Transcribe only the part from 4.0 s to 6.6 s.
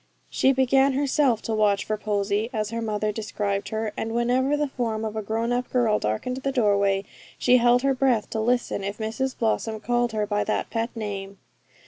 whenever the form of a grown up girl darkened the